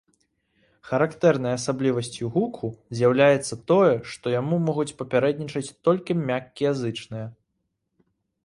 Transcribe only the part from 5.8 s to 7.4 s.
толькі мяккія зычныя.